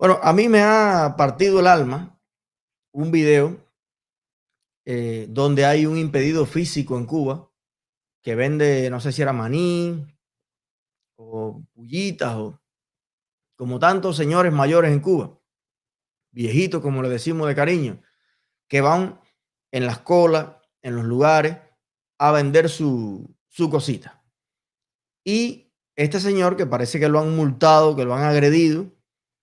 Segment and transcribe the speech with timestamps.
[0.00, 2.18] Bueno, a mí me ha partido el alma
[2.90, 3.70] un video
[4.86, 7.52] eh, donde hay un impedido físico en Cuba
[8.22, 10.06] que vende, no sé si era maní
[11.16, 12.58] o pullitas o
[13.56, 15.38] como tantos señores mayores en Cuba,
[16.30, 18.02] viejitos como le decimos de cariño,
[18.68, 19.20] que van
[19.70, 21.58] en las colas, en los lugares,
[22.18, 24.24] a vender su, su cosita.
[25.26, 28.98] Y este señor, que parece que lo han multado, que lo han agredido,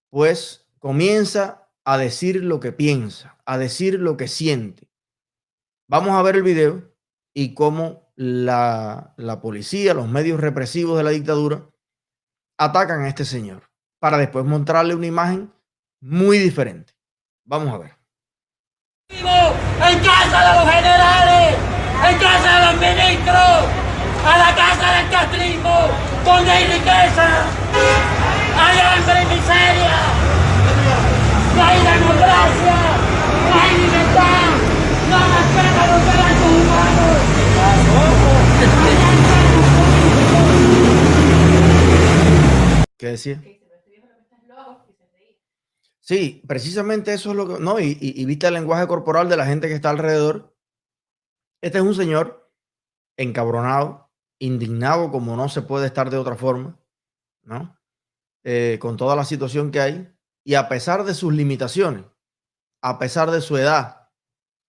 [0.10, 4.90] pues comienza a decir lo que piensa, a decir lo que siente.
[5.88, 6.94] Vamos a ver el video
[7.34, 11.70] y cómo la, la policía, los medios represivos de la dictadura
[12.58, 15.54] atacan a este señor para después mostrarle una imagen
[16.02, 16.94] muy diferente.
[17.46, 17.98] Vamos a ver.
[19.10, 21.56] En casa de los generales,
[22.10, 23.88] en casa de los ministros,
[24.26, 25.88] a la casa del castrismo,
[26.26, 27.46] donde hay riqueza,
[28.68, 29.98] hay hambre y miseria,
[31.56, 32.78] no hay democracia,
[33.48, 34.50] no hay libertad,
[35.10, 37.16] no respetan los derechos humanos.
[42.98, 43.42] ¿Qué decía?
[46.00, 47.60] Sí, precisamente eso es lo que.
[47.60, 50.56] No, y, y, y viste el lenguaje corporal de la gente que está alrededor.
[51.62, 52.50] Este es un señor
[53.18, 54.10] encabronado,
[54.40, 56.80] indignado, como no se puede estar de otra forma,
[57.44, 57.77] ¿no?
[58.50, 60.10] Eh, con toda la situación que hay.
[60.46, 62.06] Y a pesar de sus limitaciones,
[62.82, 64.10] a pesar de su edad,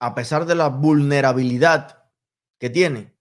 [0.00, 2.10] a pesar de la vulnerabilidad
[2.58, 3.16] que tiene,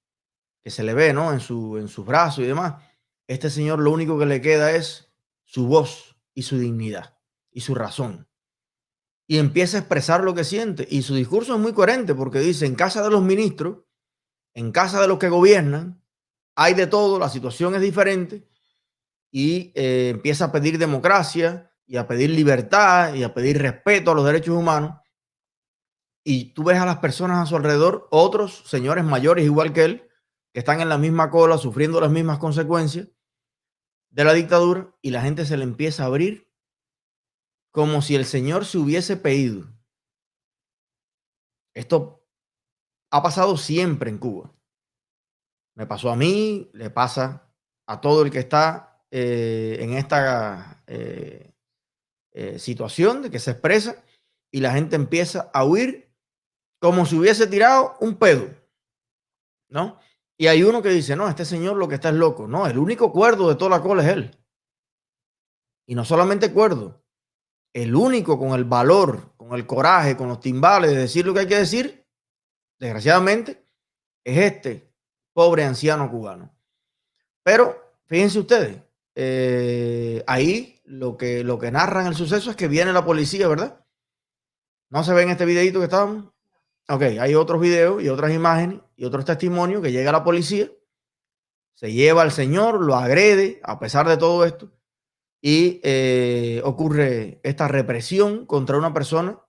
[0.64, 1.32] que se le ve, ¿no?
[1.32, 2.82] En, su, en sus brazos y demás,
[3.28, 5.14] este señor lo único que le queda es
[5.44, 7.20] su voz y su dignidad
[7.52, 8.28] y su razón.
[9.28, 10.88] Y empieza a expresar lo que siente.
[10.90, 13.84] Y su discurso es muy coherente porque dice, en casa de los ministros,
[14.56, 16.02] en casa de los que gobiernan,
[16.56, 18.48] hay de todo, la situación es diferente.
[19.32, 24.16] Y eh, empieza a pedir democracia y a pedir libertad y a pedir respeto a
[24.16, 25.00] los derechos humanos.
[26.24, 30.10] Y tú ves a las personas a su alrededor, otros señores mayores igual que él,
[30.52, 33.08] que están en la misma cola, sufriendo las mismas consecuencias
[34.10, 36.52] de la dictadura, y la gente se le empieza a abrir
[37.72, 39.68] como si el Señor se hubiese pedido.
[41.74, 42.28] Esto
[43.12, 44.52] ha pasado siempre en Cuba.
[45.76, 47.54] Me pasó a mí, le pasa
[47.86, 51.54] a todo el que está eh, en esta eh,
[52.34, 54.04] eh, situación de que se expresa
[54.52, 56.14] y la gente empieza a huir
[56.80, 58.50] como si hubiese tirado un pedo,
[59.70, 60.00] ¿no?
[60.38, 62.48] Y hay uno que dice, no, este señor lo que está es loco.
[62.48, 64.38] No, el único cuerdo de toda la cola es él.
[65.88, 67.02] Y no solamente cuerdo,
[67.74, 71.40] el único con el valor, con el coraje, con los timbales de decir lo que
[71.42, 72.06] hay que decir,
[72.80, 73.66] desgraciadamente,
[74.24, 74.94] es este
[75.34, 76.54] pobre anciano cubano.
[77.44, 78.82] Pero fíjense ustedes,
[79.20, 83.84] eh, ahí lo que, lo que narran el suceso es que viene la policía, ¿verdad?
[84.92, 86.26] ¿No se ve en este videito que estábamos?
[86.88, 90.70] Ok, hay otros videos y otras imágenes y otros testimonios que llega la policía,
[91.74, 94.72] se lleva al señor, lo agrede, a pesar de todo esto,
[95.42, 99.42] y eh, ocurre esta represión contra una persona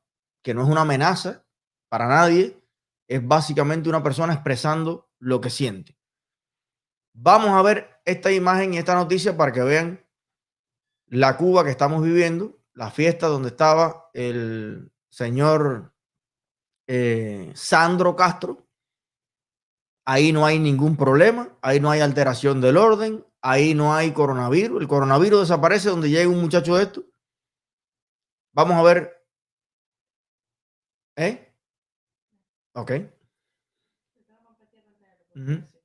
[0.43, 1.45] que no es una amenaza
[1.91, 2.59] para nadie,
[3.07, 5.98] es básicamente una persona expresando lo que siente.
[7.21, 10.07] Vamos a ver esta imagen y esta noticia para que vean
[11.07, 15.93] la Cuba que estamos viviendo, la fiesta donde estaba el señor
[16.87, 18.69] eh, Sandro Castro.
[20.05, 24.81] Ahí no hay ningún problema, ahí no hay alteración del orden, ahí no hay coronavirus.
[24.81, 27.05] El coronavirus desaparece donde llega un muchacho de esto.
[28.53, 29.27] Vamos a ver.
[31.17, 31.53] ¿Eh?
[32.75, 32.93] Ok.
[35.35, 35.78] Uh -huh.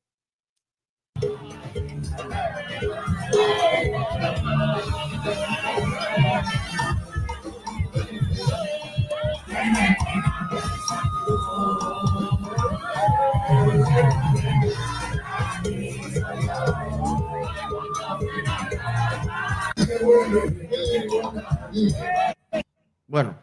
[23.08, 23.38] Bueno,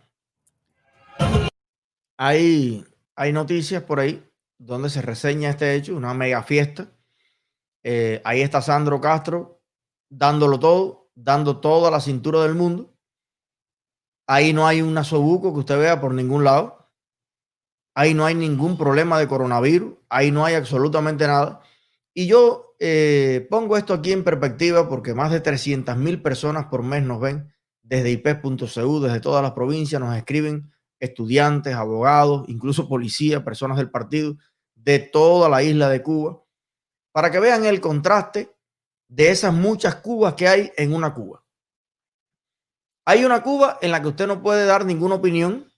[2.17, 2.85] hay,
[3.17, 4.23] hay noticias por ahí
[4.59, 6.89] donde se reseña este hecho, una mega fiesta.
[7.83, 9.61] Eh, ahí está Sandro Castro
[10.11, 12.93] dándolo todo, dando toda la cintura del mundo.
[14.27, 16.91] Ahí no hay un nasobuco que usted vea por ningún lado.
[17.95, 19.95] Ahí no hay ningún problema de coronavirus.
[20.09, 21.63] Ahí no hay absolutamente nada.
[22.15, 26.83] Y yo eh, pongo esto aquí en perspectiva porque más de 300 mil personas por
[26.83, 27.53] mes nos ven
[27.83, 34.37] desde ip.cu, desde todas las provincias, nos escriben estudiantes, abogados, incluso policías, personas del partido
[34.75, 36.43] de toda la isla de Cuba,
[37.13, 38.55] para que vean el contraste
[39.09, 41.45] de esas muchas Cubas que hay en una Cuba.
[43.05, 45.73] Hay una Cuba en la que usted no puede dar ninguna opinión.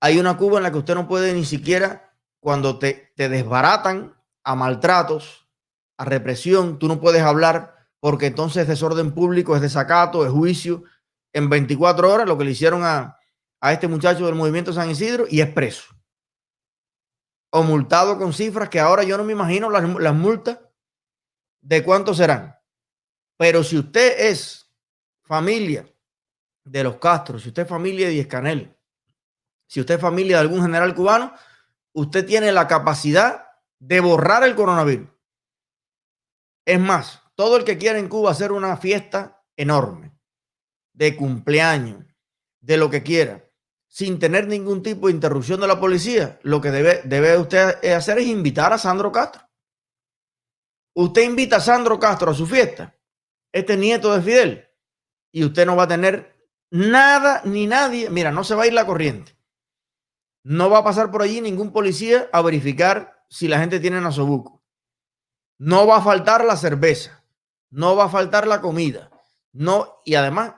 [0.00, 4.14] Hay una Cuba en la que usted no puede ni siquiera, cuando te, te desbaratan
[4.44, 5.48] a maltratos,
[6.04, 10.84] represión, tú no puedes hablar porque entonces es desorden público, es desacato, es juicio.
[11.32, 13.16] En 24 horas, lo que le hicieron a,
[13.60, 15.84] a este muchacho del movimiento San Isidro y es preso.
[17.50, 20.58] O multado con cifras que ahora yo no me imagino las, las multas
[21.60, 22.56] de cuánto serán.
[23.36, 24.68] Pero si usted es
[25.22, 25.88] familia
[26.64, 28.76] de los Castro, si usted es familia de Escanel,
[29.68, 31.32] si usted es familia de algún general cubano,
[31.92, 33.46] usted tiene la capacidad
[33.78, 35.08] de borrar el coronavirus.
[36.64, 40.12] Es más, todo el que quiera en Cuba hacer una fiesta enorme
[40.92, 42.04] de cumpleaños,
[42.60, 43.44] de lo que quiera,
[43.88, 48.18] sin tener ningún tipo de interrupción de la policía, lo que debe, debe usted hacer
[48.18, 49.42] es invitar a Sandro Castro.
[50.94, 52.96] Usted invita a Sandro Castro a su fiesta,
[53.52, 54.68] este nieto de Fidel,
[55.32, 56.32] y usted no va a tener
[56.70, 58.10] nada ni nadie.
[58.10, 59.36] Mira, no se va a ir la corriente.
[60.44, 64.61] No va a pasar por allí ningún policía a verificar si la gente tiene nasobuco.
[65.62, 67.24] No va a faltar la cerveza.
[67.70, 69.10] No va a faltar la comida.
[69.52, 70.54] No, y además,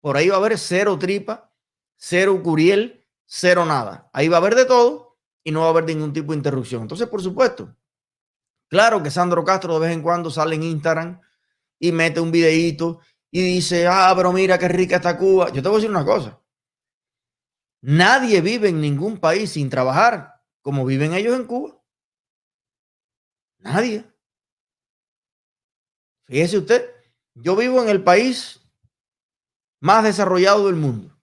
[0.00, 1.52] por ahí va a haber cero tripa,
[1.96, 4.08] cero curiel, cero nada.
[4.12, 6.82] Ahí va a haber de todo y no va a haber ningún tipo de interrupción.
[6.82, 7.74] Entonces, por supuesto,
[8.68, 11.20] claro que Sandro Castro de vez en cuando sale en Instagram
[11.80, 13.00] y mete un videíto
[13.32, 15.50] y dice, ah, pero mira qué rica está Cuba.
[15.50, 16.40] Yo te voy a decir una cosa.
[17.80, 21.76] Nadie vive en ningún país sin trabajar como viven ellos en Cuba.
[23.58, 24.13] Nadie.
[26.26, 26.90] Fíjese usted,
[27.34, 28.60] yo vivo en el país
[29.80, 31.14] más desarrollado del mundo.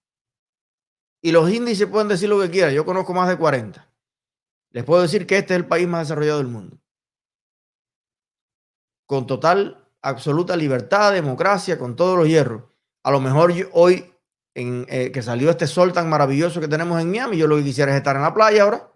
[1.22, 2.74] Y los índices pueden decir lo que quieran.
[2.74, 3.88] Yo conozco más de 40.
[4.72, 6.78] Les puedo decir que este es el país más desarrollado del mundo.
[9.06, 12.64] Con total, absoluta libertad, democracia, con todos los hierros.
[13.04, 14.14] A lo mejor hoy,
[14.56, 17.64] en, eh, que salió este sol tan maravilloso que tenemos en Miami, yo lo que
[17.64, 18.92] quisiera es estar en la playa ahora.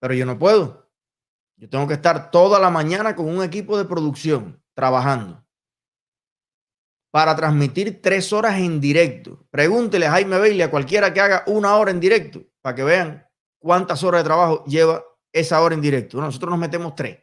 [0.00, 0.87] Pero yo no puedo.
[1.58, 5.44] Yo tengo que estar toda la mañana con un equipo de producción trabajando
[7.10, 9.46] para transmitir tres horas en directo.
[9.50, 13.26] Pregúntele a Jaime Bailey, a cualquiera que haga una hora en directo, para que vean
[13.58, 15.02] cuántas horas de trabajo lleva
[15.32, 16.20] esa hora en directo.
[16.20, 17.18] Nosotros nos metemos tres.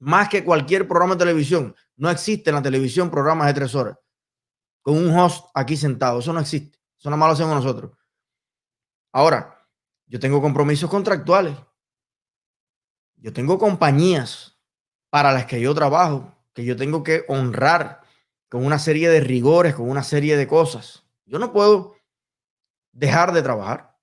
[0.00, 1.74] Más que cualquier programa de televisión.
[1.96, 3.96] No existe en la televisión programas de tres horas.
[4.82, 6.18] Con un host aquí sentado.
[6.18, 6.78] Eso no existe.
[6.98, 7.92] Eso nada más lo hacemos nosotros.
[9.12, 9.66] Ahora,
[10.06, 11.56] yo tengo compromisos contractuales.
[13.24, 14.60] Yo tengo compañías
[15.08, 18.02] para las que yo trabajo, que yo tengo que honrar
[18.50, 21.06] con una serie de rigores, con una serie de cosas.
[21.24, 21.96] Yo no puedo
[22.92, 23.98] dejar de trabajar.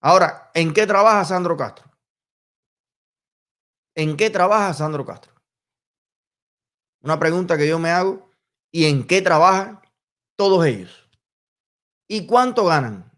[0.00, 1.88] Ahora, ¿en qué trabaja Sandro Castro?
[3.94, 5.32] ¿En qué trabaja Sandro Castro?
[7.00, 8.28] Una pregunta que yo me hago.
[8.72, 9.80] ¿Y en qué trabajan
[10.36, 11.08] todos ellos?
[12.08, 13.13] ¿Y cuánto ganan?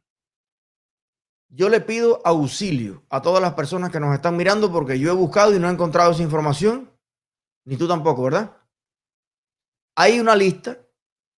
[1.49, 5.15] Yo le pido auxilio a todas las personas que nos están mirando porque yo he
[5.15, 6.91] buscado y no he encontrado esa información.
[7.65, 8.57] Ni tú tampoco, ¿verdad?
[9.97, 10.79] Hay una lista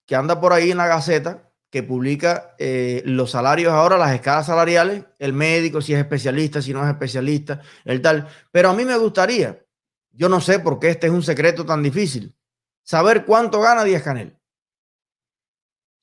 [0.07, 4.47] que anda por ahí en la Gaceta que publica eh, los salarios ahora, las escalas
[4.47, 8.27] salariales, el médico, si es especialista, si no es especialista, el tal.
[8.51, 9.63] Pero a mí me gustaría,
[10.11, 12.35] yo no sé por qué este es un secreto tan difícil,
[12.83, 14.38] saber cuánto gana Díaz Canel.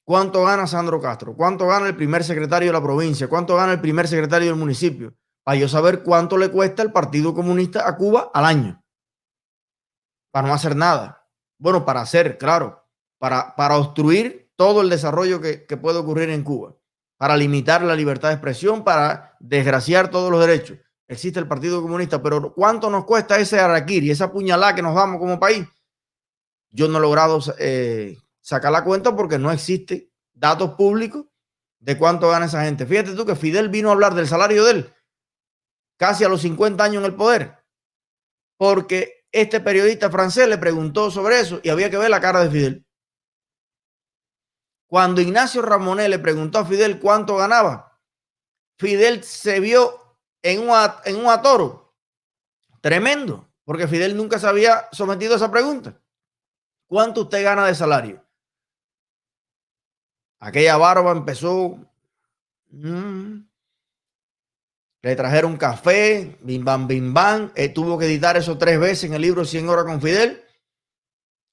[0.06, 1.36] ¿Cuánto gana Sandro Castro?
[1.36, 3.28] ¿Cuánto gana el primer secretario de la provincia?
[3.28, 5.16] ¿Cuánto gana el primer secretario del municipio?
[5.44, 8.84] Para yo saber cuánto le cuesta el Partido Comunista a Cuba al año.
[10.32, 11.28] Para no hacer nada.
[11.58, 12.86] Bueno, para hacer, claro,
[13.18, 16.76] para, para obstruir todo el desarrollo que, puede ocurrir en Cuba,
[17.18, 20.78] para limitar la libertad de expresión, para desgraciar todos los derechos.
[21.08, 25.20] Existe el Partido Comunista, pero ¿cuánto nos cuesta ese y esa puñalada que nos damos
[25.20, 25.68] como país?
[26.72, 31.26] Yo no he logrado eh, sacar la cuenta porque no existe datos públicos
[31.80, 32.86] de cuánto gana esa gente.
[32.86, 34.94] Fíjate tú que Fidel vino a hablar del salario de él
[35.98, 37.58] casi a los 50 años en el poder,
[38.58, 42.52] porque este periodista francés le preguntó sobre eso y había que ver la cara de
[42.52, 42.86] Fidel.
[44.88, 48.00] Cuando Ignacio Ramonet le preguntó a Fidel cuánto ganaba,
[48.78, 51.96] Fidel se vio en un, en un atoro
[52.82, 56.00] tremendo, porque Fidel nunca se había sometido a esa pregunta.
[56.86, 58.25] ¿Cuánto usted gana de salario?
[60.40, 61.78] Aquella barba empezó.
[62.72, 63.46] Mm,
[65.02, 67.52] le trajeron café, bim bam, bim bam.
[67.74, 70.44] Tuvo que editar eso tres veces en el libro 100 horas con Fidel.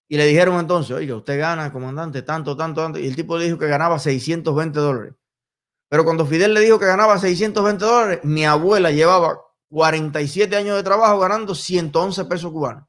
[0.09, 2.99] Y le dijeron entonces, oiga, usted gana, comandante, tanto, tanto, tanto.
[2.99, 5.15] Y el tipo le dijo que ganaba 620 dólares.
[5.89, 10.83] Pero cuando Fidel le dijo que ganaba 620 dólares, mi abuela llevaba 47 años de
[10.83, 12.85] trabajo ganando 111 pesos cubanos.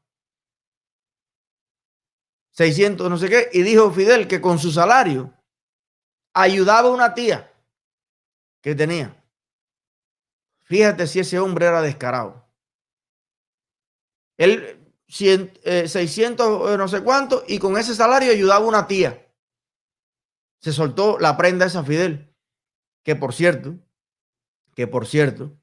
[2.51, 5.33] 600, no sé qué, y dijo Fidel que con su salario
[6.33, 7.51] ayudaba a una tía
[8.61, 9.15] que tenía.
[10.63, 12.43] Fíjate si ese hombre era descarado.
[14.37, 19.27] Él, 600, eh, no sé cuánto, y con ese salario ayudaba a una tía.
[20.59, 22.33] Se soltó la prenda esa Fidel,
[23.03, 23.75] que por cierto,
[24.73, 25.55] que por cierto,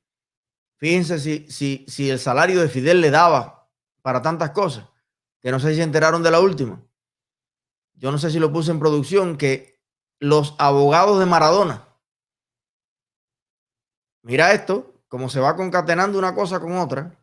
[0.77, 3.69] fíjense si, si, si el salario de Fidel le daba
[4.03, 4.87] para tantas cosas,
[5.41, 6.85] que no sé si se enteraron de la última.
[7.95, 9.80] Yo no sé si lo puse en producción, que
[10.21, 11.89] los abogados de Maradona,
[14.23, 17.19] mira esto, como se va concatenando una cosa con otra.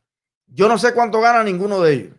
[0.48, 2.16] Yo no sé cuánto gana ninguno de ellos.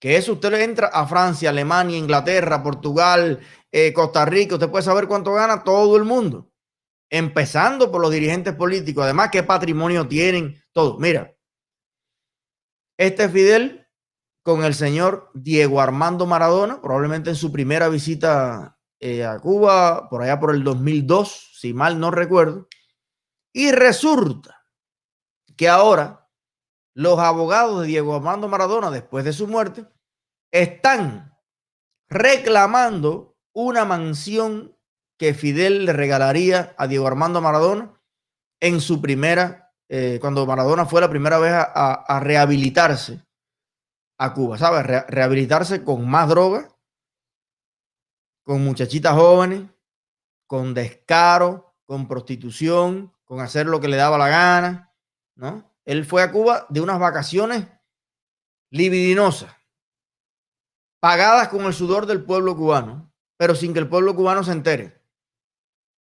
[0.00, 3.38] Que eso usted le entra a Francia, Alemania, Inglaterra, Portugal,
[3.70, 6.50] eh, Costa Rica, usted puede saber cuánto gana todo el mundo.
[7.08, 9.04] Empezando por los dirigentes políticos.
[9.04, 10.98] Además, qué patrimonio tienen, todo.
[10.98, 11.36] Mira,
[12.98, 13.86] este Fidel
[14.42, 20.22] con el señor Diego Armando Maradona, probablemente en su primera visita eh, a Cuba, por
[20.22, 22.68] allá por el 2002, si mal no recuerdo.
[23.52, 24.64] Y resulta
[25.56, 26.30] que ahora
[26.94, 29.86] los abogados de Diego Armando Maradona, después de su muerte,
[30.52, 31.36] están
[32.08, 34.78] reclamando una mansión
[35.18, 38.00] que Fidel le regalaría a Diego Armando Maradona
[38.60, 43.20] en su primera, eh, cuando Maradona fue la primera vez a, rehabilitarse
[44.16, 44.86] a Cuba, ¿sabes?
[45.08, 46.68] rehabilitarse con más droga,
[48.42, 49.62] con muchachitas jóvenes,
[50.46, 54.94] con descaro, con prostitución, con hacer lo que le daba la gana,
[55.34, 55.70] ¿no?
[55.84, 57.66] Él fue a Cuba de unas vacaciones
[58.70, 59.54] libidinosas,
[61.00, 65.00] pagadas con el sudor del pueblo cubano, pero sin que el pueblo cubano se entere.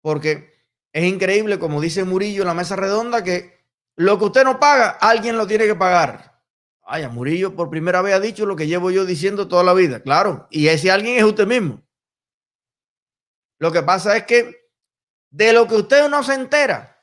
[0.02, 0.52] Porque
[0.94, 4.90] es increíble, como dice Murillo en la mesa redonda, que lo que usted no paga,
[4.90, 6.42] alguien lo tiene que pagar.
[6.86, 10.02] Vaya, Murillo por primera vez ha dicho lo que llevo yo diciendo toda la vida,
[10.02, 10.48] claro.
[10.50, 11.82] Y ese alguien es usted mismo.
[13.62, 14.72] Lo que pasa es que
[15.30, 17.00] de lo que usted no se entera,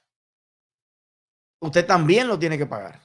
[1.60, 3.00] usted también lo tiene que pagar.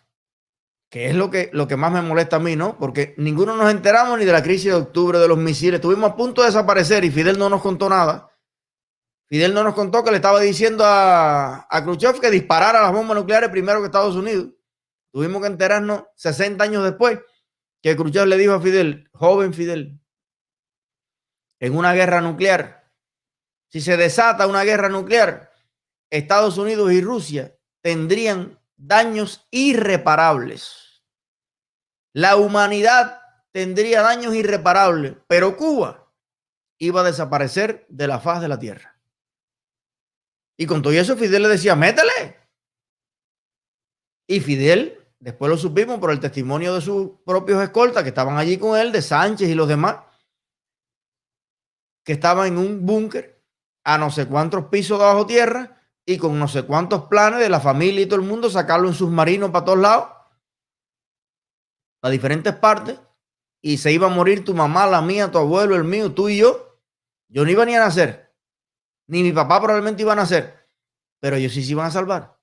[0.90, 2.80] Que es lo que, lo que más me molesta a mí, ¿no?
[2.80, 5.76] Porque ninguno nos enteramos ni de la crisis de octubre de los misiles.
[5.76, 8.28] Estuvimos a punto de desaparecer y Fidel no nos contó nada.
[9.30, 13.16] Fidel no nos contó que le estaba diciendo a, a Khrushchev que disparara las bombas
[13.16, 14.48] nucleares primero que Estados Unidos.
[15.12, 17.20] Tuvimos que enterarnos 60 años después
[17.84, 20.00] que Khrushchev le dijo a Fidel, joven Fidel,
[21.60, 22.83] en una guerra nuclear,
[23.74, 25.52] si se desata una guerra nuclear,
[26.12, 31.04] Estados Unidos y Rusia tendrían daños irreparables.
[32.14, 33.20] La humanidad
[33.52, 36.14] tendría daños irreparables, pero Cuba
[36.78, 39.02] iba a desaparecer de la faz de la tierra.
[40.56, 42.38] Y con todo eso Fidel le decía, métele.
[44.28, 48.60] Y Fidel, después lo supimos por el testimonio de sus propios escoltas que estaban allí
[48.60, 49.98] con él, de Sánchez y los demás,
[52.06, 53.33] que estaban en un búnker
[53.84, 57.50] a no sé cuántos pisos de bajo tierra y con no sé cuántos planes de
[57.50, 60.08] la familia y todo el mundo sacarlo en submarino para todos lados,
[62.02, 63.00] a diferentes partes,
[63.62, 66.38] y se iba a morir tu mamá, la mía, tu abuelo, el mío, tú y
[66.38, 66.82] yo.
[67.30, 68.36] Yo no iba ni a nacer,
[69.08, 70.68] ni mi papá probablemente iba a nacer,
[71.20, 72.38] pero ellos sí se iban a salvar.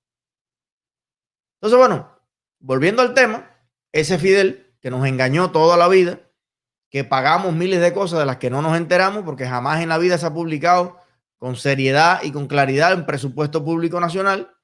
[1.56, 2.18] Entonces, bueno,
[2.58, 3.54] volviendo al tema,
[3.92, 6.20] ese Fidel que nos engañó toda la vida,
[6.88, 9.98] que pagamos miles de cosas de las que no nos enteramos porque jamás en la
[9.98, 10.99] vida se ha publicado
[11.40, 14.54] con seriedad y con claridad en presupuesto público nacional.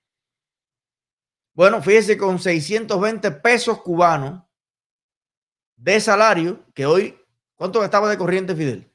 [1.54, 4.45] Bueno, fíjese con 620 pesos cubanos
[5.76, 7.18] de salario, que hoy,
[7.54, 8.92] ¿cuánto estaba de corriente Fidel?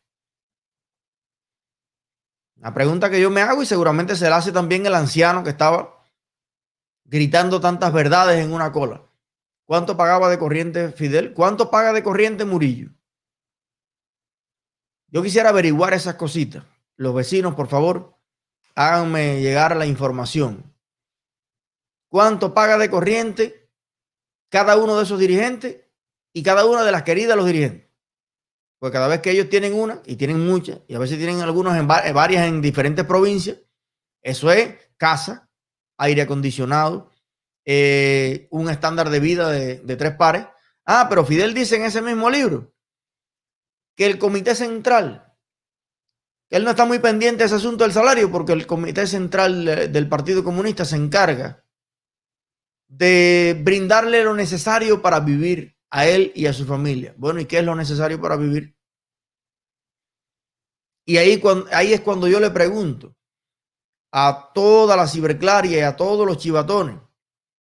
[2.57, 5.50] La pregunta que yo me hago y seguramente se la hace también el anciano que
[5.50, 6.05] estaba
[7.03, 9.01] gritando tantas verdades en una cola.
[9.65, 11.33] ¿Cuánto pagaba de corriente Fidel?
[11.33, 12.91] ¿Cuánto paga de corriente Murillo?
[15.07, 16.63] Yo quisiera averiguar esas cositas
[16.98, 18.17] los vecinos, por favor,
[18.75, 20.74] háganme llegar la información.
[22.10, 23.69] ¿Cuánto paga de corriente
[24.50, 25.86] cada uno de esos dirigentes
[26.33, 27.89] y cada una de las queridas de los dirigentes?
[28.79, 31.77] Pues cada vez que ellos tienen una, y tienen muchas, y a veces tienen algunos
[31.77, 33.57] en varias en diferentes provincias,
[34.21, 35.50] eso es casa,
[35.98, 37.12] aire acondicionado,
[37.63, 40.48] eh, un estándar de vida de, de tres pares.
[40.83, 42.74] Ah, pero Fidel dice en ese mismo libro
[43.95, 45.30] que el comité central
[46.51, 50.10] él no está muy pendiente de ese asunto del salario porque el Comité Central del
[50.10, 51.65] Partido Comunista se encarga
[52.89, 57.15] de brindarle lo necesario para vivir a él y a su familia.
[57.17, 58.75] Bueno, ¿y qué es lo necesario para vivir?
[61.05, 61.41] Y ahí,
[61.72, 63.15] ahí es cuando yo le pregunto
[64.12, 66.98] a toda la ciberclaria y a todos los chivatones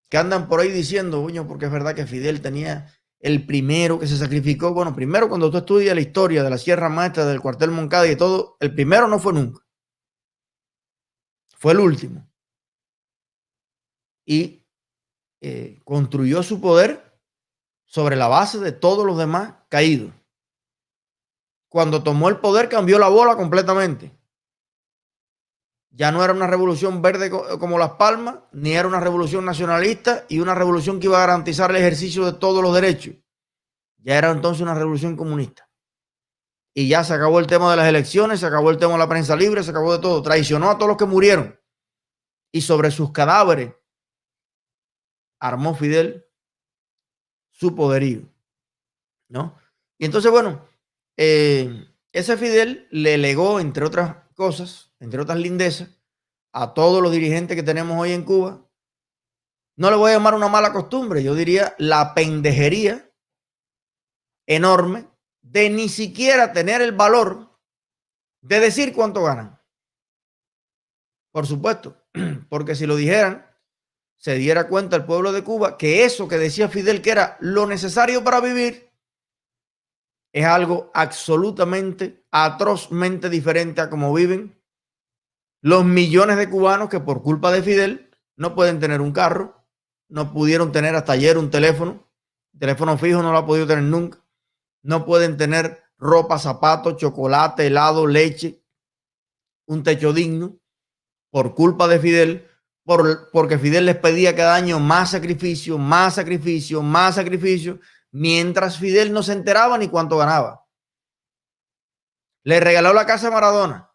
[0.09, 4.07] que andan por ahí diciendo, coño, porque es verdad que Fidel tenía el primero que
[4.07, 4.73] se sacrificó.
[4.73, 8.15] Bueno, primero cuando tú estudias la historia de la Sierra Maestra, del cuartel Moncada y
[8.15, 9.65] todo, el primero no fue nunca.
[11.57, 12.25] Fue el último.
[14.25, 14.65] Y
[15.41, 17.19] eh, construyó su poder
[17.85, 20.13] sobre la base de todos los demás caídos.
[21.67, 24.18] Cuando tomó el poder cambió la bola completamente.
[25.91, 30.39] Ya no era una revolución verde como Las Palmas, ni era una revolución nacionalista y
[30.39, 33.15] una revolución que iba a garantizar el ejercicio de todos los derechos.
[33.97, 35.69] Ya era entonces una revolución comunista.
[36.73, 39.09] Y ya se acabó el tema de las elecciones, se acabó el tema de la
[39.09, 40.21] prensa libre, se acabó de todo.
[40.21, 41.59] Traicionó a todos los que murieron.
[42.51, 43.73] Y sobre sus cadáveres
[45.39, 46.25] armó Fidel
[47.51, 48.21] su poderío.
[49.27, 49.57] ¿No?
[49.97, 50.65] Y entonces, bueno,
[51.17, 55.89] eh, ese Fidel le legó, entre otras cosas, entre otras lindezas,
[56.51, 58.65] a todos los dirigentes que tenemos hoy en Cuba.
[59.75, 63.09] No le voy a llamar una mala costumbre, yo diría la pendejería
[64.45, 65.07] enorme
[65.41, 67.49] de ni siquiera tener el valor
[68.41, 69.59] de decir cuánto ganan.
[71.31, 72.03] Por supuesto,
[72.49, 73.45] porque si lo dijeran,
[74.17, 77.65] se diera cuenta el pueblo de Cuba que eso que decía Fidel que era lo
[77.65, 78.89] necesario para vivir
[80.33, 84.58] es algo absolutamente, atrozmente diferente a cómo viven
[85.61, 89.65] los millones de cubanos que por culpa de Fidel no pueden tener un carro,
[90.07, 92.09] no pudieron tener hasta ayer un teléfono,
[92.57, 94.23] teléfono fijo no lo ha podido tener nunca,
[94.81, 98.63] no pueden tener ropa, zapatos, chocolate, helado, leche,
[99.67, 100.57] un techo digno,
[101.29, 102.47] por culpa de Fidel,
[102.83, 107.79] por, porque Fidel les pedía cada año más sacrificio, más sacrificio, más sacrificio,
[108.11, 110.65] mientras Fidel no se enteraba ni cuánto ganaba.
[112.43, 113.88] Le regaló la casa a Maradona.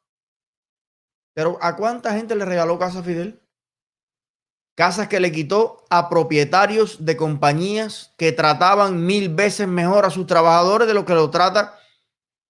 [1.35, 3.41] Pero ¿a cuánta gente le regaló casa Fidel?
[4.77, 10.27] Casas que le quitó a propietarios de compañías que trataban mil veces mejor a sus
[10.27, 11.79] trabajadores de lo que lo trata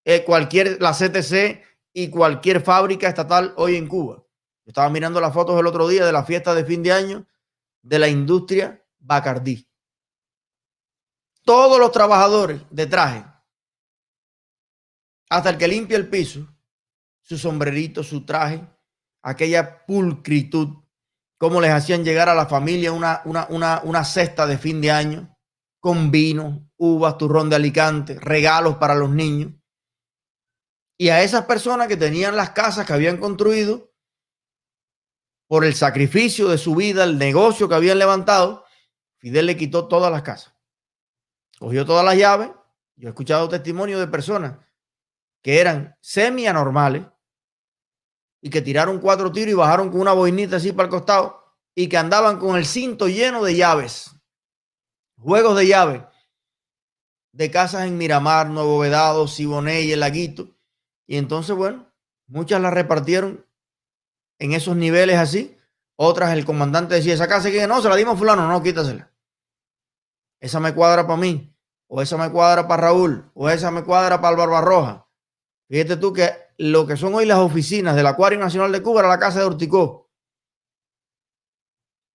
[0.04, 1.62] eh, cualquier, la CTC
[1.92, 4.22] y cualquier fábrica estatal hoy en Cuba.
[4.66, 7.26] Estaba mirando las fotos el otro día de la fiesta de fin de año
[7.82, 9.68] de la industria Bacardí.
[11.42, 13.24] Todos los trabajadores de traje,
[15.28, 16.48] hasta el que limpia el piso,
[17.20, 18.66] su sombrerito, su traje,
[19.24, 20.68] aquella pulcritud,
[21.38, 24.92] cómo les hacían llegar a la familia una, una, una, una cesta de fin de
[24.92, 25.36] año
[25.80, 29.52] con vino, uvas, turrón de Alicante, regalos para los niños.
[30.96, 33.90] Y a esas personas que tenían las casas que habían construido,
[35.46, 38.64] por el sacrificio de su vida, el negocio que habían levantado,
[39.18, 40.54] Fidel le quitó todas las casas.
[41.58, 42.50] Cogió todas las llaves.
[42.96, 44.58] Yo he escuchado testimonios de personas
[45.42, 47.04] que eran semi anormales
[48.44, 51.42] y que tiraron cuatro tiros y bajaron con una boinita así para el costado
[51.74, 54.10] y que andaban con el cinto lleno de llaves,
[55.18, 56.02] juegos de llaves
[57.32, 60.54] de casas en Miramar, Nuevo Vedado, Siboney El Laguito.
[61.06, 61.90] Y entonces, bueno,
[62.26, 63.46] muchas las repartieron
[64.38, 65.56] en esos niveles así.
[65.96, 69.10] Otras, el comandante decía, esa casa que no, se la dimos fulano, no, quítasela.
[70.38, 71.56] Esa me cuadra para mí,
[71.88, 75.08] o esa me cuadra para Raúl, o esa me cuadra para el Barbarroja.
[75.66, 79.08] Fíjate tú que lo que son hoy las oficinas del Acuario Nacional de Cuba era
[79.08, 80.10] la casa de Horticó.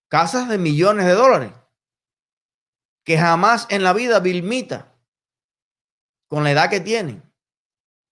[0.07, 1.51] Casas de millones de dólares.
[3.03, 4.95] Que jamás en la vida Vilmita,
[6.27, 7.23] con la edad que tiene,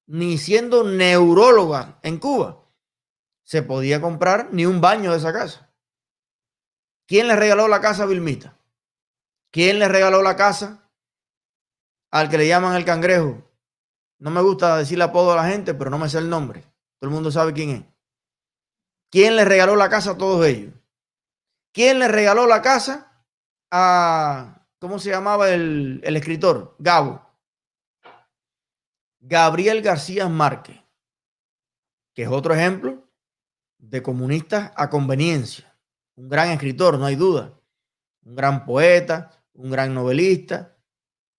[0.08, 2.64] ni siendo neuróloga en Cuba,
[3.44, 5.74] se podía comprar ni un baño de esa casa.
[7.06, 8.58] ¿Quién le regaló la casa a Vilmita?
[9.52, 10.92] ¿Quién le regaló la casa
[12.12, 13.47] al que le llaman el cangrejo?
[14.20, 16.62] No me gusta decirle apodo a la gente, pero no me sé el nombre.
[17.00, 17.84] Todo el mundo sabe quién es.
[19.10, 20.74] ¿Quién le regaló la casa a todos ellos?
[21.72, 23.26] ¿Quién le regaló la casa
[23.72, 26.76] a, ¿cómo se llamaba el, el escritor?
[26.80, 27.22] Gabo.
[29.20, 30.82] Gabriel García Márquez,
[32.14, 33.08] que es otro ejemplo
[33.78, 35.78] de comunistas a conveniencia.
[36.16, 37.54] Un gran escritor, no hay duda.
[38.24, 40.78] Un gran poeta, un gran novelista,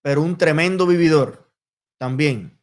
[0.03, 1.53] pero un tremendo vividor
[1.99, 2.58] también.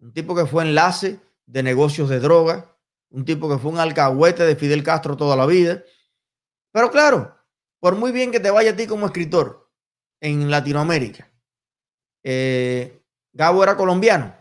[0.00, 2.76] Un tipo que fue enlace de negocios de droga,
[3.10, 5.82] un tipo que fue un alcahuete de Fidel Castro toda la vida.
[6.72, 7.36] Pero claro,
[7.80, 9.70] por muy bien que te vaya a ti como escritor
[10.20, 11.30] en Latinoamérica,
[12.22, 14.34] eh, Gabo era colombiano,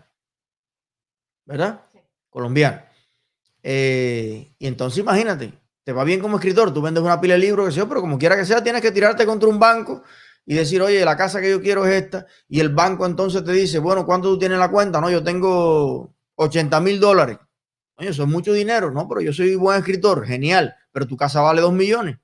[1.45, 1.85] ¿verdad?
[2.29, 2.81] Colombiano.
[3.61, 7.67] Eh, y entonces imagínate, te va bien como escritor, tú vendes una pila de libros,
[7.67, 10.03] que sea, pero como quiera que sea, tienes que tirarte contra un banco
[10.45, 12.25] y decir, oye, la casa que yo quiero es esta.
[12.47, 15.01] Y el banco entonces te dice, bueno, ¿cuánto tú tienes en la cuenta?
[15.01, 17.37] No, yo tengo 80 mil dólares.
[17.97, 19.07] Oye, eso es mucho dinero, ¿no?
[19.07, 22.17] Pero yo soy buen escritor, genial, pero tu casa vale 2 millones.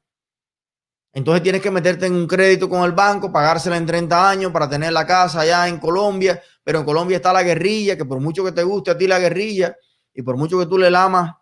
[1.13, 4.69] Entonces tienes que meterte en un crédito con el banco, pagársela en 30 años para
[4.69, 8.45] tener la casa allá en Colombia, pero en Colombia está la guerrilla, que por mucho
[8.45, 9.75] que te guste a ti la guerrilla
[10.13, 11.35] y por mucho que tú le lamas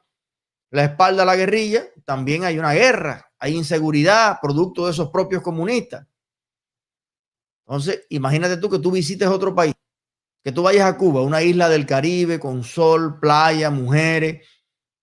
[0.72, 5.42] la espalda a la guerrilla, también hay una guerra, hay inseguridad producto de esos propios
[5.42, 6.06] comunistas.
[7.70, 9.76] Entonces, imagínate tú que tú visites otro país,
[10.44, 14.44] que tú vayas a Cuba, una isla del Caribe con sol, playa, mujeres,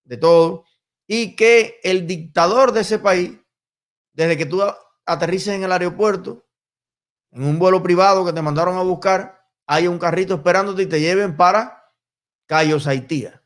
[0.02, 0.64] de todo,
[1.06, 3.38] y que el dictador de ese país,
[4.14, 4.64] desde que tú
[5.06, 6.44] aterrices en el aeropuerto,
[7.30, 11.00] en un vuelo privado que te mandaron a buscar, haya un carrito esperándote y te
[11.00, 11.94] lleven para
[12.46, 13.44] Cayo Saitía.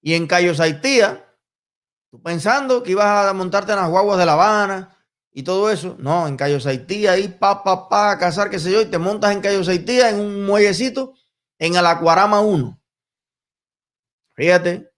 [0.00, 1.32] Y en Cayo Saitía,
[2.10, 4.98] tú pensando que ibas a montarte en las guaguas de La Habana
[5.32, 8.70] y todo eso, no, en Cayo Saitía, ahí pa, pa, pa, a cazar, qué sé
[8.70, 11.14] yo, y te montas en Cayo Saitía en un muellecito
[11.58, 12.78] en el Acuarama 1.
[14.34, 14.92] Fíjate,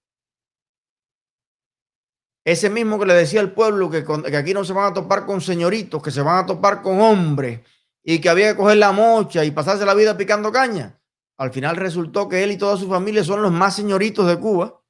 [2.44, 5.24] ese mismo que le decía al pueblo que, que, aquí no se van a topar
[5.24, 7.60] con señoritos, que se van a topar con hombres
[8.02, 11.00] y que había que coger la mocha y pasarse la vida picando caña.
[11.36, 14.84] Al final resultó que él y toda su familia son los más señoritos de Cuba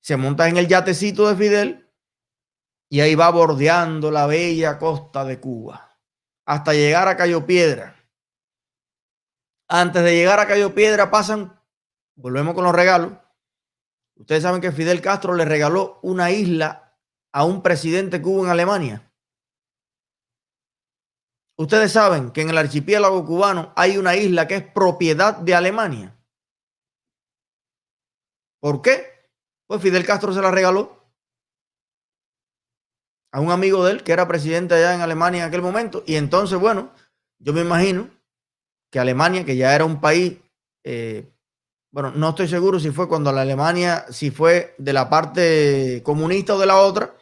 [0.00, 1.87] se monta en el yatecito de Fidel
[2.88, 5.88] y ahí va bordeando la bella costa de Cuba
[6.46, 7.94] hasta llegar a Cayo Piedra.
[9.68, 11.60] Antes de llegar a Cayo Piedra pasan,
[12.14, 13.12] volvemos con los regalos.
[14.16, 16.98] Ustedes saben que Fidel Castro le regaló una isla
[17.32, 19.12] a un presidente cubo en Alemania.
[21.58, 26.16] Ustedes saben que en el archipiélago cubano hay una isla que es propiedad de Alemania.
[28.60, 29.06] ¿Por qué?
[29.66, 30.97] Pues Fidel Castro se la regaló
[33.32, 36.02] a un amigo de él que era presidente allá en Alemania en aquel momento.
[36.06, 36.92] Y entonces, bueno,
[37.38, 38.08] yo me imagino
[38.90, 40.38] que Alemania, que ya era un país,
[40.84, 41.30] eh,
[41.90, 46.54] bueno, no estoy seguro si fue cuando la Alemania, si fue de la parte comunista
[46.54, 47.14] o de la otra,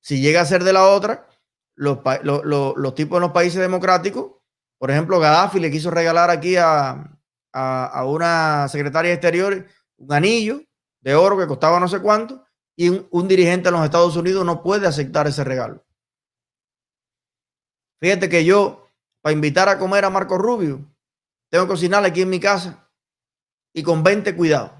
[0.00, 1.26] si llega a ser de la otra,
[1.74, 4.32] los, los, tipos de los países democráticos,
[4.78, 7.18] por ejemplo, Gaddafi le quiso regalar aquí a,
[7.52, 10.62] a una secretaria exterior un anillo
[11.00, 12.44] de oro que costaba no sé cuánto
[12.80, 15.84] y un, dirigente en los Estados Unidos no puede aceptar ese regalo.
[18.00, 18.88] Fíjate que yo,
[19.20, 20.90] para invitar a comer a Marco Rubio,
[21.50, 22.90] tengo que cocinarle aquí en mi casa
[23.74, 24.72] y con 20 cuidados.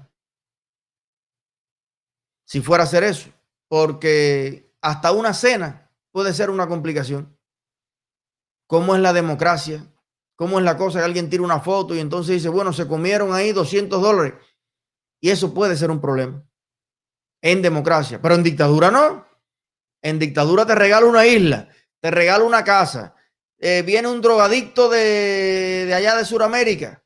[2.43, 3.29] Si fuera a hacer eso,
[3.67, 7.37] porque hasta una cena puede ser una complicación.
[8.65, 9.85] ¿Cómo es la democracia?
[10.35, 13.31] ¿Cómo es la cosa que alguien tira una foto y entonces dice, bueno, se comieron
[13.31, 14.33] ahí 200 dólares?
[15.19, 16.43] Y eso puede ser un problema
[17.41, 19.25] en democracia, pero en dictadura no.
[20.01, 23.15] En dictadura te regalo una isla, te regalo una casa.
[23.57, 27.03] Eh, viene un drogadicto de, de allá de Sudamérica.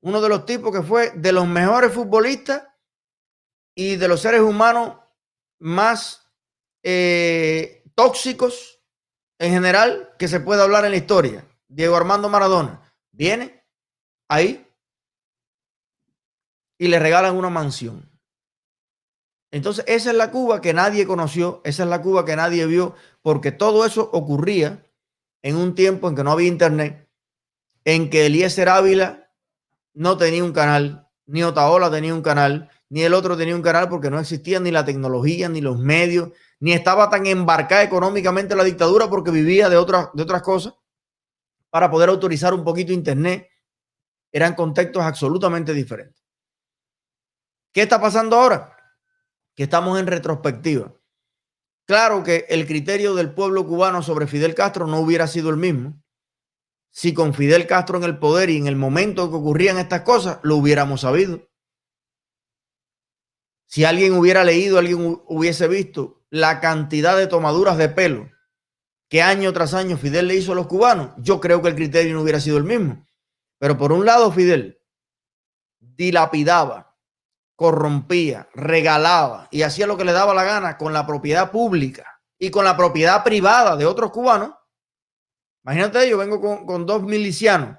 [0.00, 2.64] Uno de los tipos que fue de los mejores futbolistas
[3.74, 4.96] y de los seres humanos
[5.60, 6.28] más
[6.82, 8.80] eh, tóxicos
[9.38, 11.46] en general que se puede hablar en la historia.
[11.68, 12.80] Diego Armando Maradona.
[13.12, 13.64] Viene
[14.28, 14.66] ahí
[16.78, 18.07] y le regalan una mansión.
[19.50, 22.94] Entonces, esa es la Cuba que nadie conoció, esa es la Cuba que nadie vio,
[23.22, 24.84] porque todo eso ocurría
[25.42, 27.08] en un tiempo en que no había internet,
[27.84, 29.30] en que Eliezer Ávila
[29.94, 33.88] no tenía un canal, ni Otaola tenía un canal, ni el otro tenía un canal
[33.88, 36.30] porque no existía ni la tecnología, ni los medios,
[36.60, 40.74] ni estaba tan embarcada económicamente la dictadura porque vivía de otras, de otras cosas
[41.70, 43.48] para poder autorizar un poquito internet.
[44.32, 46.22] Eran contextos absolutamente diferentes.
[47.72, 48.77] ¿Qué está pasando ahora?
[49.58, 50.94] Que estamos en retrospectiva.
[51.84, 56.00] Claro que el criterio del pueblo cubano sobre Fidel Castro no hubiera sido el mismo
[56.92, 60.38] si con Fidel Castro en el poder y en el momento que ocurrían estas cosas
[60.44, 61.50] lo hubiéramos sabido.
[63.66, 68.30] Si alguien hubiera leído, alguien hubiese visto la cantidad de tomaduras de pelo
[69.08, 72.14] que año tras año Fidel le hizo a los cubanos, yo creo que el criterio
[72.14, 73.04] no hubiera sido el mismo.
[73.58, 74.80] Pero por un lado, Fidel
[75.80, 76.87] dilapidaba
[77.58, 82.52] corrompía, regalaba y hacía lo que le daba la gana con la propiedad pública y
[82.52, 84.54] con la propiedad privada de otros cubanos.
[85.64, 87.76] Imagínate, yo vengo con, dos milicianos,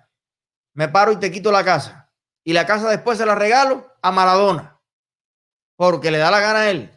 [0.73, 2.11] me paro y te quito la casa
[2.43, 4.81] y la casa después se la regalo a Maradona
[5.77, 6.91] porque le da la gana a él.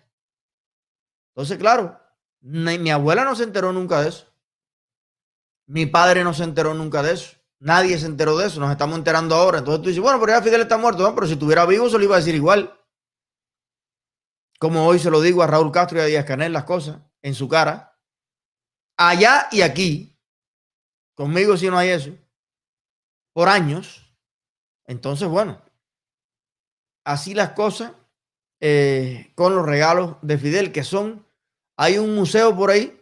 [1.36, 2.00] Entonces, claro,
[2.40, 4.26] mi abuela no se enteró nunca de eso.
[5.68, 7.36] Mi padre no se enteró nunca de eso.
[7.62, 9.58] Nadie se enteró de eso, nos estamos enterando ahora.
[9.58, 11.14] Entonces tú dices, bueno, pero ya Fidel está muerto, ¿no?
[11.14, 12.76] pero si estuviera vivo se lo iba a decir igual.
[14.58, 17.36] Como hoy se lo digo a Raúl Castro y a Díaz Canel las cosas en
[17.36, 17.96] su cara.
[18.96, 20.18] Allá y aquí,
[21.14, 22.10] conmigo si no hay eso,
[23.32, 24.12] por años.
[24.84, 25.62] Entonces, bueno,
[27.04, 27.92] así las cosas
[28.58, 31.24] eh, con los regalos de Fidel, que son
[31.76, 33.00] Hay un museo por ahí,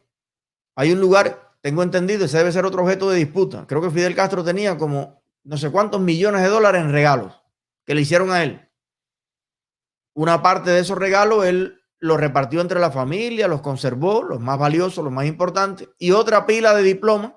[0.77, 3.66] hay un lugar, tengo entendido, ese debe ser otro objeto de disputa.
[3.66, 7.40] Creo que Fidel Castro tenía como no sé cuántos millones de dólares en regalos
[7.85, 8.68] que le hicieron a él.
[10.14, 14.59] Una parte de esos regalos él los repartió entre la familia, los conservó, los más
[14.59, 17.33] valiosos, los más importantes, y otra pila de diplomas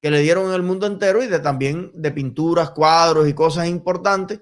[0.00, 3.66] que le dieron en el mundo entero y de también de pinturas, cuadros y cosas
[3.66, 4.40] importantes,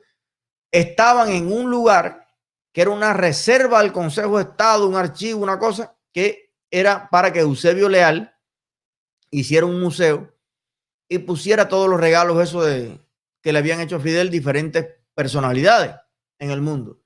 [0.70, 2.28] estaban en un lugar
[2.72, 7.32] que era una reserva del Consejo de Estado, un archivo, una cosa que era para
[7.32, 8.32] que Eusebio Leal
[9.30, 10.32] hiciera un museo
[11.08, 13.00] y pusiera todos los regalos eso de
[13.40, 15.94] que le habían hecho a Fidel diferentes personalidades
[16.38, 17.00] en el mundo.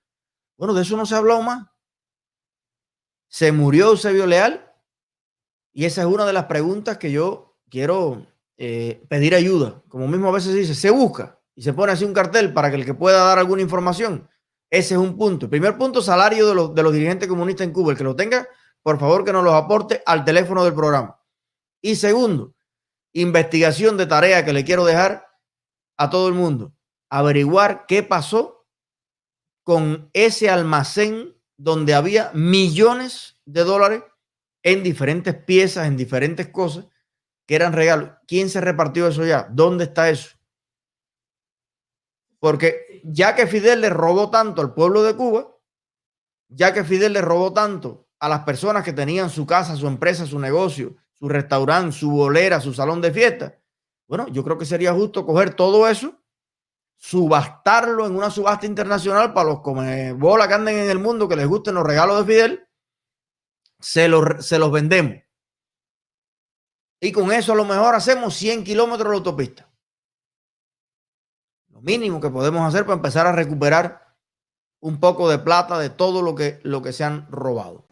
[0.57, 1.67] Bueno, de eso no se ha hablado más.
[3.29, 4.73] Se murió Eusebio Leal
[5.73, 8.27] y esa es una de las preguntas que yo quiero
[8.59, 9.83] eh, pedir ayuda.
[9.89, 12.77] Como mismo a veces dice, se busca y se pone así un cartel para que
[12.77, 14.29] el que pueda dar alguna información.
[14.71, 15.49] Ese es un punto.
[15.51, 17.93] primer punto, salario de los, de los dirigentes comunistas en Cuba.
[17.93, 18.47] El que lo tenga,
[18.83, 21.22] por favor, que nos los aporte al teléfono del programa.
[21.83, 22.55] Y segundo,
[23.13, 25.27] investigación de tarea que le quiero dejar
[25.97, 26.73] a todo el mundo.
[27.11, 28.67] Averiguar qué pasó
[29.65, 34.03] con ese almacén donde había millones de dólares
[34.63, 36.87] en diferentes piezas, en diferentes cosas
[37.47, 38.11] que eran regalos.
[38.27, 39.49] ¿Quién se repartió eso ya?
[39.51, 40.37] ¿Dónde está eso?
[42.39, 45.57] Porque ya que Fidel le robó tanto al pueblo de Cuba,
[46.49, 50.27] ya que Fidel le robó tanto a las personas que tenían su casa, su empresa,
[50.27, 53.57] su negocio, su restaurante, su bolera, su salón de fiesta,
[54.09, 56.21] bueno, yo creo que sería justo coger todo eso,
[56.97, 61.37] subastarlo en una subasta internacional para los come bola que anden en el mundo que
[61.37, 62.69] les gusten los regalos de Fidel,
[63.79, 65.23] se los, se los vendemos.
[67.01, 69.73] Y con eso a lo mejor hacemos 100 kilómetros de autopista.
[71.69, 74.17] Lo mínimo que podemos hacer para empezar a recuperar
[74.81, 77.87] un poco de plata de todo lo que, lo que se han robado.